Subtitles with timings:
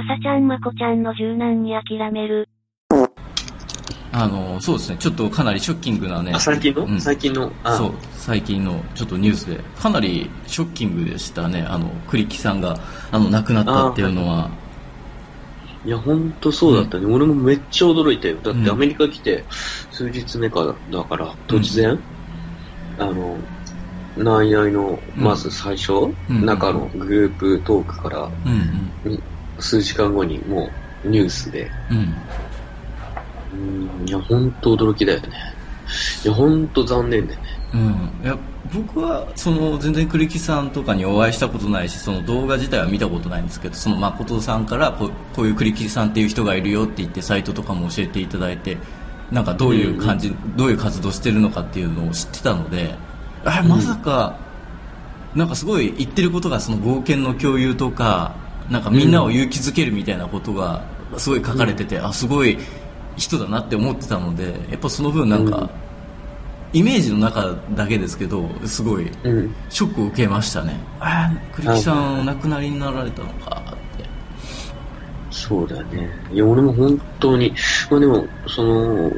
[0.00, 2.48] まさちゃんまこちゃんの柔軟に諦める。
[4.12, 6.32] あの、そうですね、ちょっとかなりショッキングなね。
[6.32, 6.98] あ、最近の、うん。
[6.98, 7.76] 最近の、あ。
[7.76, 11.66] そう、最近のちょっとニュースで、かなりショッキングでしたね。
[11.68, 12.78] あの、栗木さんが、
[13.12, 14.48] あの、亡くなったっていうのは。
[15.84, 15.90] い。
[15.90, 17.04] や、ほんとそうだったね。
[17.04, 18.38] 俺もめっちゃ驚いたよ。
[18.42, 18.64] だっうん。
[18.64, 19.44] てアメリカ来て、
[19.90, 21.98] 数日目かだから、突然、
[22.98, 23.36] あの、
[24.16, 25.92] ナイナイの、まず最初、
[26.30, 26.46] うん。
[26.46, 29.29] 中のグループトークから、うん
[29.60, 30.70] 数時間後にも
[31.04, 31.96] うニュースで、うん。
[33.52, 34.00] うん。
[34.00, 35.28] うん、いや、ほんと驚きだよね。
[36.24, 37.46] いや、ほんと残念だよね。
[37.74, 37.80] うん。
[38.24, 38.38] いや、
[38.72, 48.76] 僕は、その、全然栗木さんとかにお会いしたことないし、その動画自体は見たことないんですけど、その誠さんからこう、こういう栗木さんっていう人がいるよって言って、サイトとかも教えていただいて、
[49.32, 52.94] なんかどういう感じ、どういう活動してるのかっていうのを知ってたので、
[53.44, 54.36] あ、まさか、
[55.34, 58.34] なんかすごい言ってることがその冒険の共有とか、
[58.70, 60.82] なんかみんなを勇気づけるみたいなことが
[61.16, 62.56] すごい書かれてて、あ、すごい
[63.16, 65.70] 人だなって思ってたので、やっぱその分なんか、うん
[66.72, 69.54] イメージの中だけですけど、すごいうん。
[69.70, 70.78] ショックを受けましたね。
[71.00, 74.04] ああ、栗木さんお亡くなりになられたのかって。
[75.30, 76.08] そうだよね。
[76.32, 77.52] いや、俺も本当に、
[77.90, 79.10] まあでも、その、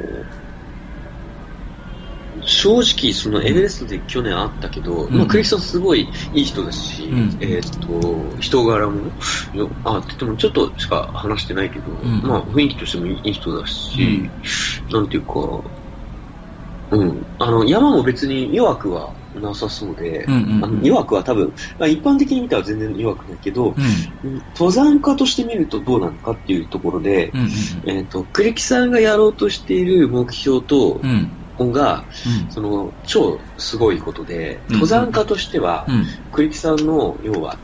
[2.63, 5.19] 正直、そのエベレストで去年会ったけど、うん。
[5.19, 7.37] まあクリスさんすごいいい人だし、うん。
[7.41, 9.11] えーっと、人柄も、
[9.53, 12.23] よあ、って言ってもちょっとしか話してないけど、ん。
[12.23, 14.31] まあ雰囲気としてもいい人だし、
[14.93, 15.33] なんていうか、
[16.93, 20.65] うん、あの、山も別に弱くはなさそうで、うんうんうん。
[20.65, 23.75] あの弱くは多分、まあ、一般的に見たら全然弱くないけど、
[24.25, 24.43] うん。
[24.55, 27.91] 登山家として見るとどうなのかっていうところで、うん。
[27.91, 31.42] えっ、と、栗木さんがやろうとしている目標とうん。
[31.63, 31.73] うん。
[31.73, 32.05] が、
[32.51, 36.05] その、超すごいことで、うん登山家としては、うん。
[36.33, 37.57] 栗木さんの、要は、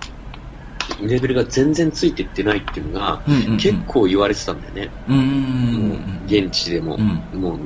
[1.03, 3.23] レベルが全然ついていってないっていうのが。
[3.59, 4.91] 結構言われてたんだよね。
[5.09, 6.21] うん。
[6.27, 6.97] 現地でも。
[6.97, 7.41] うん。
[7.41, 7.59] もう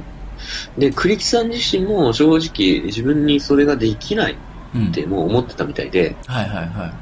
[0.78, 4.36] で、栗木さん自身も正直自分にそれができない
[4.74, 4.86] うん。
[4.88, 6.92] ってもう思ってたみたいで、はいはいはい。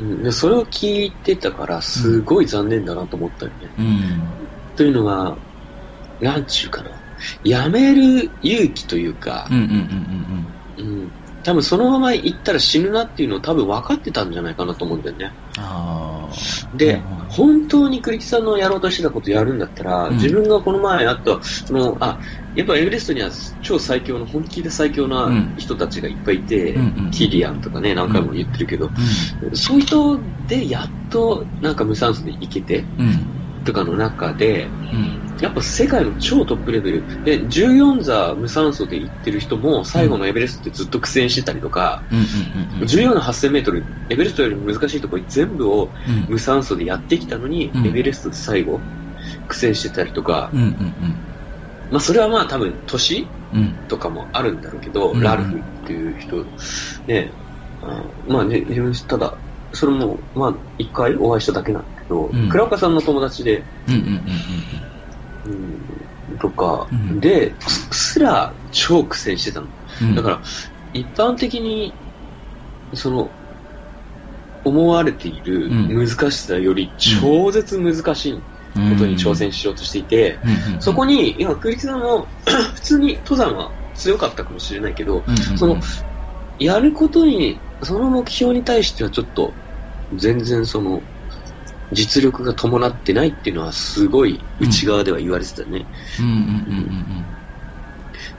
[0.00, 3.70] うんでそれを聞いてたから、すごい残念だなと思ったよね。
[3.78, 4.22] うん。
[4.76, 5.36] というのは、
[6.20, 6.90] なんちゅうかな。
[7.44, 9.48] やめる勇気というか
[11.42, 15.32] 多分そのまま行ったら死ぬなっていうのを多分分かってたんじゃないかなと思うんだよね。
[16.74, 20.14] で、うん本当に栗木さんのやろうとしてたことやるんだったら、うん。
[20.14, 22.18] 自分がこの前あった、その、あ、
[22.54, 23.30] やっぱエベレストには
[23.62, 25.28] 超最強の、本気で最強な
[25.58, 32.84] 人たちがいっぱいいて、うんうんキリアンとかね、何回も言ってるけど、うそういう人でやっとなんか無酸素で行けて。
[33.64, 35.25] とかの中で、うん。
[35.40, 42.18] やっぱ世界の超トップレベルで14座無酸素で行ってる人も最後のエベレストってずっと苦戦してたりとか、うん。
[42.18, 42.24] うん。
[42.80, 42.86] うん。
[42.86, 46.26] 14の8000メートル、エベレストよりも難しいところ全部をうん。
[46.28, 48.80] 無酸素でやってきたのに、うんエベレストで最後
[49.48, 50.60] 苦戦してたりとか、うん。
[50.60, 50.94] うん。
[51.90, 53.60] まあそれはまあ多分年うん。
[53.60, 53.72] うん。
[53.88, 56.44] とかもあるんだろうけど、うんラルフっていう人、
[57.06, 57.30] ね、
[57.82, 59.38] あまあね、自分ただ、
[59.72, 63.94] それもまあ一回お会いしただけなんだけど、うん倉岡さんの友達で、うん。
[63.94, 64.00] うん。
[64.00, 64.22] うん、
[66.40, 67.54] とか、うんで、
[67.90, 69.66] すすら超苦戦してたの。
[70.02, 70.14] うん。
[70.14, 70.40] だから、
[70.92, 71.92] 一般的に、
[72.94, 73.30] その、
[74.64, 78.38] 思われているうん難しさより超絶難しいら、
[78.90, 80.38] ことに挑戦しようとしていて。
[80.80, 82.26] そこに、今、栗木さんも
[82.74, 85.58] 普通に登山は強かったかもしれないけど、うん。
[85.58, 85.76] その、
[86.58, 89.52] やることに、その目標に対してはちょっと、
[90.16, 91.00] 全然その、
[91.92, 95.86] 実力が伴ってないっていうのはすごい内側では言われてたね。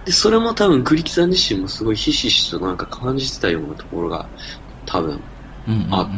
[0.05, 4.27] で、それも多分栗木さん自身もすごいひしひしとなんか感じてたようなところが
[4.85, 5.19] 多分。
[5.91, 6.09] あ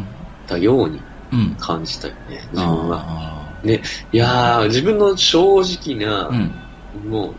[0.48, 1.00] たように
[1.32, 1.56] うん。
[1.60, 3.06] 感じたよね、自分は。
[3.08, 6.28] あいやー、自分の正直なあ。
[6.30, 7.10] う、ん。
[7.10, 7.36] もう、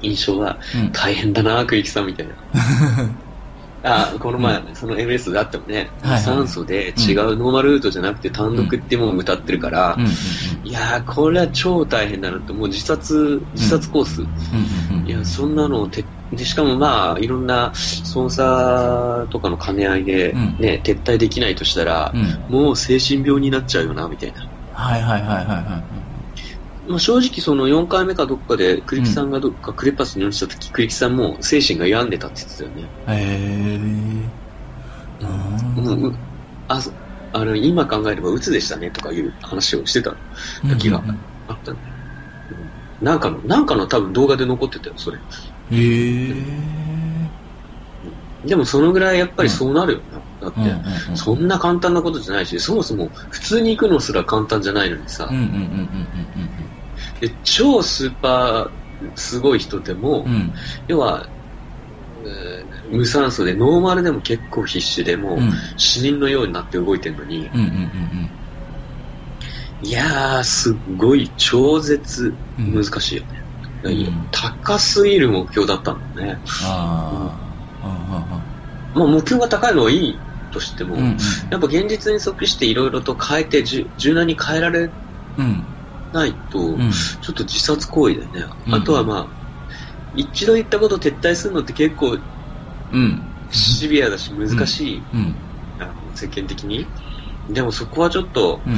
[0.00, 0.92] 印象はうん。
[0.92, 2.34] 大変だな、栗木さんみたいな。
[3.84, 10.04] あこの前、そのエベレストであってもね、はいはい酸素で違うノーマルルートじゃなくて単独ってもう歌ってるから、うん。
[10.04, 10.10] うん。
[10.62, 14.22] いやー、これは超大変だなって、もう自殺、自殺コース。
[15.04, 22.54] いや、そんなのて、で、しかもまあ、いろんなスポンサーとかの兼ね合いで、うんね、撤退できないとしたらう、ん。
[22.54, 24.48] もう精神病になっちゃうよな、みたいな。
[24.72, 26.01] はいはいはいはいは
[26.92, 32.82] まあ、正直その4回目かどっかで、栗木さんがどっかクレパスに落ちた時、栗木さんも精神が病んでたって言ってたよね。
[32.82, 32.86] い。
[33.10, 33.24] へ
[33.74, 33.76] え。
[35.76, 36.16] うんうん
[36.68, 36.92] あ、そ
[37.32, 40.14] あの、今考えれば鬱でしたねとかいう話をしてた
[40.68, 41.02] 時が
[41.48, 41.86] あったんだよ。
[41.86, 41.92] うん
[43.02, 45.18] なんかの、なんかの多分動画で残ってたよ、それ。
[45.18, 45.20] へ
[45.72, 46.34] え。
[48.44, 50.22] でもそのぐらいやっぱりそうなるよな。
[50.42, 55.88] だって、うんうんうんそんな簡単なことじゃないし、そもそも普通に行くのすら簡単じゃないのにさ、うんうんうんうん
[57.20, 60.32] で超スーパーすごい人でも、うん。
[60.32, 60.52] うんうん
[60.88, 61.26] 要は、
[62.24, 65.52] えー無酸素でノーマルでも結構必死でもう、うん。
[65.76, 68.30] 死人のようになって動いてるのに、うんうんうん
[69.84, 72.74] いやー、すっごい超絶うん。
[72.74, 73.42] 難しいよね。
[73.84, 74.28] うん。
[74.30, 76.38] 高すぎる目標だったんだね。
[76.64, 77.36] あ
[77.82, 78.42] あ
[78.94, 80.18] まあ目標が高いのはいい
[80.52, 81.16] としても、うんうんうん。
[81.50, 84.88] やっぱ現実に即していろいろと変えて柔軟に変えられ
[85.38, 85.64] うん
[86.12, 86.90] ないと、うん。
[86.90, 88.54] ちょっと自殺行為だよね。
[88.66, 88.74] うん。
[88.74, 89.26] あとはまあ、
[90.14, 92.18] 一度言ったこと撤退するのって結構
[92.92, 93.22] うん。
[93.50, 95.34] シビアだし難しい、うん。
[95.78, 96.86] あの世間的に。
[97.50, 98.74] でもそこはちょっと、うん。
[98.74, 98.76] い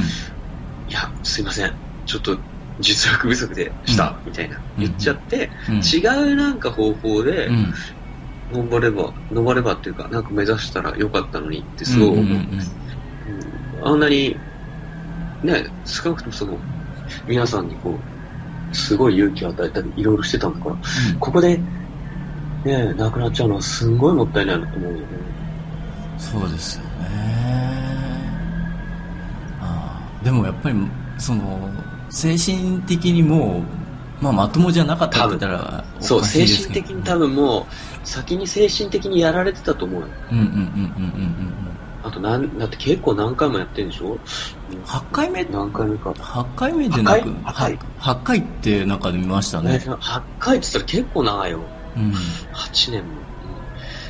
[0.89, 1.73] や、すいません。
[2.05, 2.37] ちょっと
[2.79, 4.57] 実力不足でした、みたいな。
[4.57, 5.75] うん言っちゃって、うん。
[5.77, 7.73] 違うなんか方法でうん。
[8.51, 12.23] 登れば、登ればっていうか、なんか目指したらよかったのにってすごい思う。
[12.23, 12.41] うんうんうん。
[13.81, 13.87] うん。
[13.87, 14.37] あんなに、
[15.43, 16.57] ね、少なくともその、
[17.27, 20.75] 皆さんにこう、すごい勇気を与えたり、いろいろしてたんだから、
[21.19, 21.59] ここで、
[22.63, 25.05] ね、亡くなっちゃうのはすんごいもったいないなと思うよね。
[26.17, 26.89] そうですよね。
[29.61, 30.25] ああ。
[30.25, 30.75] でもやっぱり
[31.17, 31.69] その
[32.09, 33.63] 精神的にも
[34.21, 40.07] う、まあ、まともじゃなかったって言ったらおそう、精神的に多分もう、先に精神的にやられてたと思うよ。
[40.31, 41.74] うんうんうんうんうんうん
[42.05, 44.17] あとなん、だって結構何回もやってんでしょ
[44.85, 45.43] ？8回目？
[45.45, 46.11] 何回目か。
[46.11, 48.39] 8回目でなく？8回？8, 回。
[48.39, 51.61] って中で見ましたね、ね8回って言ったら結構長いよ。
[51.97, 52.11] うん。
[52.53, 53.09] 8年も。
[53.09, 53.25] うん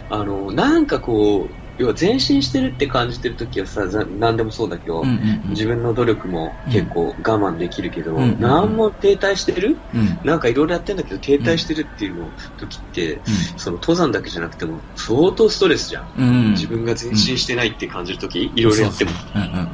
[0.08, 5.50] あの、なんかこう、要は前進してるって感じてるときはさ、ざ何でもそうだけど、うんうんうん。
[5.50, 8.40] 自分の努力も結構我慢できるけど、うんうんうん。
[8.40, 9.78] 何も停滞してる？
[9.94, 10.20] うん。
[10.24, 13.20] なんかいろいろやってんだけど停滞してるっていうの時って、
[13.58, 16.08] その登山だけじゃなくても相当ストレスじゃん。
[16.18, 16.28] うん。
[16.28, 19.12] うん自分が前進してないって感じるとき、いろいろやっても。
[19.36, 19.66] うんうんうんうん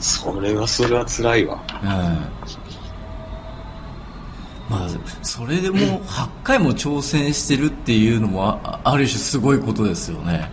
[0.00, 1.62] それはそれは辛いわ。
[1.82, 1.88] うん。
[4.70, 4.88] まあ、
[5.22, 10.48] それでも8 回も挑戦してるっていうのもあある種すごいことですよね。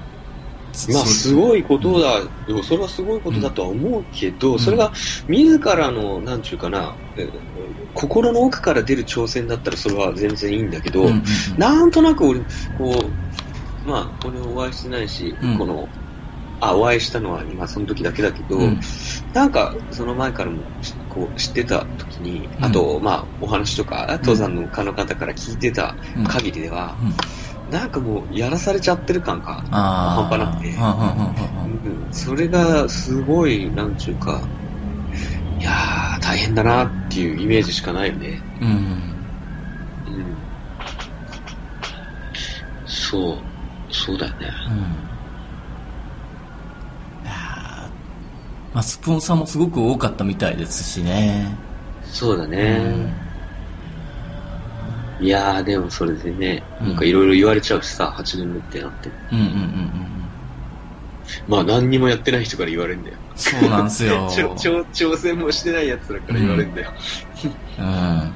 [0.94, 2.64] まあ、そすごいことだよ。
[2.64, 4.92] それはすごいことだとは思うけど、それが
[5.28, 7.28] 自らの、なんちゅうかな、えー
[7.94, 11.24] 心の奥から出る挑戦だったらそれは全然いいんだけど、うんうんうん。
[11.58, 12.42] なんとなく俺、
[12.74, 13.16] こ
[13.84, 15.58] う、まあ、俺お会いしてないし、うん。
[15.58, 15.90] この、
[16.60, 18.80] あ、お会いしたのは今その時だけだけど、うん。
[19.34, 20.72] なんか、その前からも、
[21.08, 22.66] こう、知ってた時に、うん。
[22.66, 25.96] あと、まあ、お話とか、登山の家の方から聞いてた
[26.28, 27.14] 限りでは、うん
[27.72, 34.42] なんかもう、やらされちゃってる感が、半端なくてうんうんうんうんうんそれがすごい、なんちゅうか、
[35.60, 38.40] いやー、大変だなっていうイメージしかないよね。
[38.62, 40.38] うんうん。
[42.86, 43.38] そう、
[43.94, 44.48] そうだよね。
[44.70, 44.76] うん
[47.26, 47.36] いやー
[48.74, 51.48] まあ、スポンサーもすごく多かったみたいですしね。
[52.04, 53.27] そうだね。
[55.20, 59.10] いやー、でもそれでね、うんなんかいろいろ言われちゃうしさ、8年目ってなって。
[59.32, 60.08] うんうんうんうんうん。
[61.48, 63.18] まあ何にもやってない人から言われるんだよ。
[63.36, 64.30] そうなんですよ。
[64.32, 66.92] 挑戦もしてないやつらから言われるんだよ。
[67.80, 68.34] うん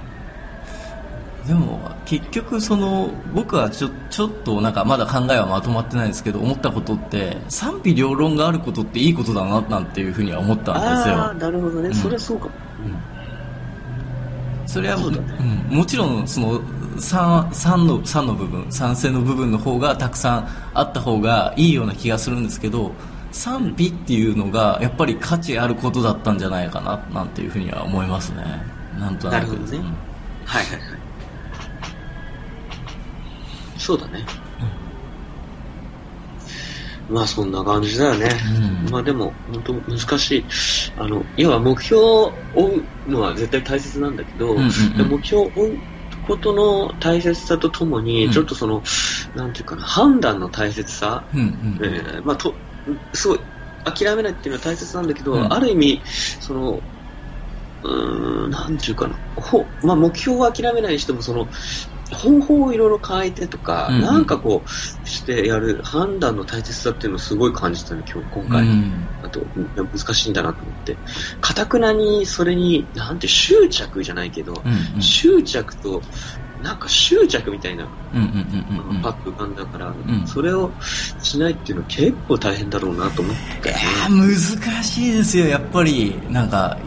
[1.48, 11.90] でも結局その僕はちょちょっとなんかまだ考えはまとまってないんですけど思ったことって賛否両論があることっていいことだななんていうふうには思ったんですよなるほどね。
[11.90, 12.52] うんそれはそうかも。
[14.72, 16.60] それはそううん、もちろんその
[16.96, 22.94] 3, 3, の3の部分賛成の部分の方がたくさんあった方がいいような気がするんですけど
[23.34, 28.44] 賛否っていうのがやっぱり価値あることだったんじゃないかななんていうふうには思いますね
[28.98, 29.84] なんとなくなるほどねうん
[30.46, 31.02] はいはいはい。
[33.78, 34.26] そうだね。
[37.10, 38.30] まあそんな感じだよね。
[38.86, 40.46] うんまあでも、本当難しい。
[40.96, 44.66] あの、要は目標を追うのは絶対大切なんだけど、うんうん
[45.02, 45.10] うん。
[45.10, 45.80] 目標を追う
[46.22, 48.32] ことの大切さとともに、うん。
[48.32, 48.84] ちょっとその、
[49.34, 51.80] なんていうかな、判断の大切さ、うんうん。
[51.86, 52.60] えーまあと、
[53.14, 53.40] すごい、
[53.84, 55.54] 諦めないっていうのは大切なんだけど、うん。
[55.54, 56.04] ある意味、
[56.40, 56.84] その、
[57.84, 61.50] うーん、なんていうかな、ほまあ、目標を諦めないにしても、その、
[62.16, 64.70] 方法をいろいろ変えてとか、うんうんなんかこう、
[65.08, 68.64] してやる判断の大切さっていうのをすごい感じたね、今日、今回。
[68.64, 71.00] うんあと、うん難しいんだなと思って。
[71.40, 76.02] かたくなに、それに、なんて執着じゃないけど、うんうん執着と、
[76.64, 79.02] なんか執着みたいな、うんうんうんうんうん。
[79.02, 80.28] パッと浮かんだから、ん。
[80.28, 80.72] それを
[81.22, 86.20] しないっていうのは結構大変だろうなと思って、いやー難しいですよやっぱり。
[86.30, 86.78] なんか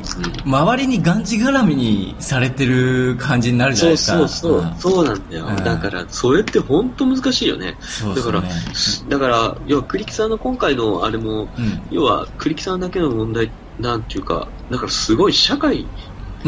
[0.44, 4.48] 周りにがんじがらみにされてる感じになるじゃないそうですか。
[4.48, 4.76] そうそう、ん。
[4.76, 5.56] そうなんだよ、うん。
[5.56, 7.76] だからそれって本当難しいよね。
[7.80, 8.60] そうですよだからね、
[9.08, 11.82] だから要は栗木さんの今回のあれもうん。
[11.90, 13.50] 要は栗木さんだけの問題
[13.80, 15.88] なんていうかだからすごい社会うんうん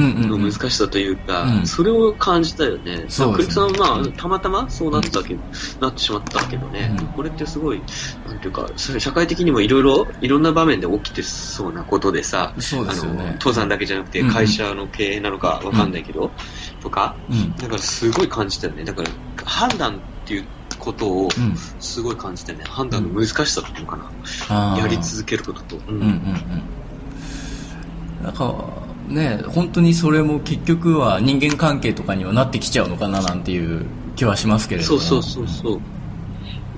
[0.00, 1.66] のうん難しさというか、うん。
[1.66, 3.04] それを感じたよね。
[3.08, 3.48] そうですね。
[3.48, 3.64] 栗木さん。
[3.64, 5.40] はまあ、うんたまたまそうなったけど、
[5.80, 7.06] なってしまったけどね、うん。
[7.08, 7.82] これってすごい、
[8.26, 12.98] なんていうか、社会的にもいろいろ、いろんな場面で起きてそうなことでさ、そうでね。
[13.00, 14.34] あの、登山だけじゃなくてうんうん。
[14.34, 16.30] 会社の経営なのかわかんないけど、
[16.82, 17.56] とか、うん。
[17.56, 18.84] だからすごい感じたよね。
[18.84, 19.08] だから、
[19.44, 20.44] 判断っていう
[20.78, 21.56] ことをうん。
[21.80, 22.64] すごい感じたよね。
[22.68, 23.98] 判断の難しさっていうのか
[24.48, 24.76] な。
[24.78, 25.76] やり続けることと。
[25.88, 25.96] うん。
[25.96, 26.10] うんうんう
[28.22, 28.24] ん。
[28.24, 28.54] なんか
[29.08, 33.86] ね本当にそれも結局は人間関係とかにはなってきちゃうのかななんていう
[34.16, 35.80] 気はしますけれどもそうそうそうそう。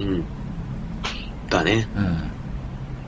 [0.00, 0.24] うん。
[1.48, 1.88] だね。
[1.96, 2.10] うん、や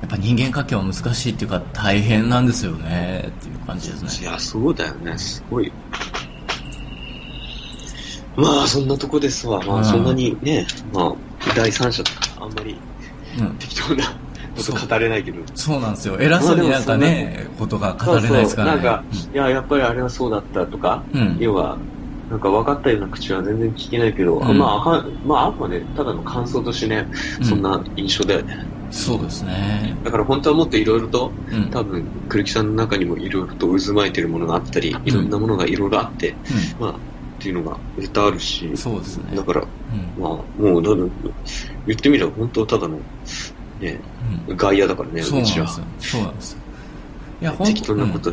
[0.07, 5.17] っぱ人間関係は難しいっていうか大変なんですよねっていう感じですねいや、そうだよね。
[5.19, 5.73] すごい。
[8.37, 9.63] まあ、そんなとこですわ。
[9.63, 12.77] まうんあ、そんなにね、まあ、第三者とか、あんまり
[13.39, 15.39] うん適当なこと語れないけど。
[15.55, 16.19] そうなんですよ。
[16.19, 18.83] 偉そうになんかねことが語れないですからね。
[18.83, 21.37] なんか、いや、やっぱりあれはそうだったとか、うん。
[21.39, 21.77] 要は、
[22.31, 24.59] なんか分かったような口は全然聞けないけど、うん。
[24.59, 27.07] まあ、はまあ、あくまでただの感想としてね、
[27.41, 27.45] うん。
[27.45, 28.67] そんな印象だよね。
[28.91, 29.97] そうですね。
[30.03, 31.71] だから本当はもっといろいろと、うん。
[31.71, 36.35] 多分、栗木さんの中にもいろいろと渦巻いてるものがあったり、いろんなものがいろいろあって、
[36.79, 36.95] まあ、っ
[37.43, 38.67] ていうのが絶対あるし。
[38.67, 39.37] うん、そうですね。
[39.37, 39.65] だから、う
[40.21, 40.23] ん。
[40.23, 40.91] まあ、もう、だ
[41.87, 42.99] 言ってみれば本当ただの、
[43.81, 44.01] ね、
[44.49, 44.57] うん。
[44.57, 45.59] 外野だからね、そうなんです。
[45.59, 45.67] よ。
[45.67, 46.59] そうなんですよ。
[47.41, 48.21] いやほん適当なこうん。
[48.21, 48.33] と、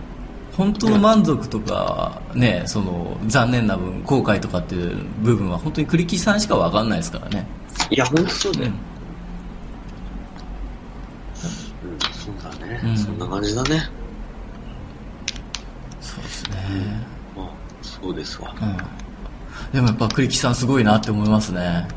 [0.56, 7.48] 本当の満足とかねその残念な分後悔とかっていう部分は本当に栗木さんしか分かんないですからね。
[7.92, 8.72] いや、本当そうだよ。
[11.84, 11.92] うん。
[11.92, 12.98] うん、そうだね、うん。
[12.98, 13.90] そんな感じだね。
[16.02, 16.58] そうですね。
[17.36, 17.50] まあ、
[17.82, 18.54] そうですわ。
[18.60, 18.78] うん。
[19.74, 21.88] でもやっぱ栗木さんすごいなって思いますね。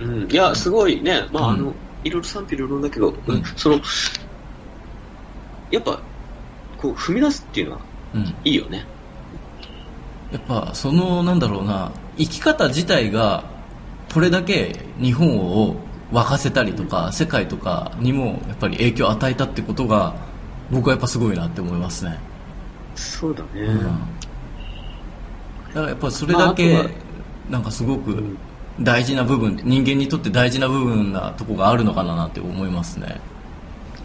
[0.00, 1.54] うん、いや、すごいね、まあ、うん。
[1.54, 1.72] あの、
[2.06, 3.42] いろいろ賛否両論だけど、うん。
[3.56, 3.80] その、
[5.70, 6.00] やっぱ、
[6.78, 7.80] こう、踏み出すっていうのは
[8.14, 8.34] うん。
[8.44, 8.86] いいよね。
[10.32, 13.44] やっぱそのなんだろうな生き方自体が
[14.12, 15.76] これだけ日本を
[16.12, 20.14] 沸かせたりとか世界とかにもやっぱり影響を与えたってことが
[20.70, 22.18] 僕はやっぱすごいなって思いますね、
[22.96, 23.60] そうだね。
[23.60, 23.84] うん、だ
[25.74, 26.88] からやっぱそれだけ
[27.48, 28.36] なんかすごくん
[28.80, 33.18] 大事な部分人間にとって大事な部分なとこがあるのかなって思いますね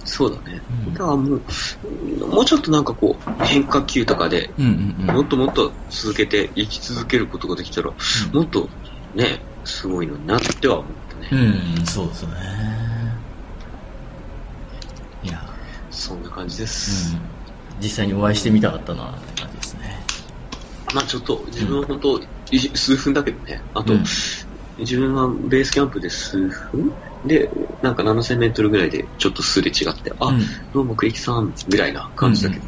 [0.06, 0.62] そうだね。
[0.88, 7.94] うんだからもう、もうちょっとなんかこう、変化球とかで、うんうんうんもっともっと続けて、生き続けることができたら、う
[8.34, 8.68] んもっと
[9.16, 11.44] ね、すごいのになっては思ったね。
[11.80, 12.36] うんそうですよね
[15.24, 15.40] いや
[15.92, 17.14] そんな感じです。
[17.16, 17.22] うん
[17.80, 20.00] 実際にお会いしてみたかったなって感じですね
[20.94, 22.20] まあちょっと、自分は本当、
[22.52, 23.62] い数分だけどね。
[23.74, 24.04] あと、うん
[24.82, 26.94] 自分はベースキャンプで数分
[27.26, 27.50] で、
[27.82, 30.42] なんか7000メートルぐらいでちょっとすれ違って、あ、うん
[30.74, 32.64] どうも栗木さん、ぐらいな感じだけど。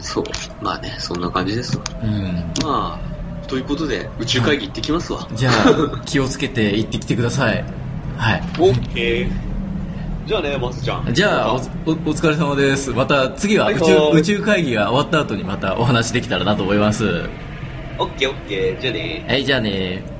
[0.00, 0.24] そう。
[0.62, 1.84] まあね、そんな感じですわ。
[2.02, 2.98] うんま
[3.44, 5.28] あ、ということで、宇宙会議行ってきますわ。
[5.34, 7.64] じゃあ 気をつけて行ってきてください
[8.16, 9.30] はいオッケー。
[10.26, 11.12] じゃあね、マスちゃん。
[11.12, 17.28] じゃあおおお疲れ様ですまた次は宇宙,、はいはい宇宙会議が終わった後にまたお話できたらなと思います
[17.98, 18.80] オッケーオッケー。
[18.80, 19.24] じゃあね。
[19.26, 20.15] はいじゃあね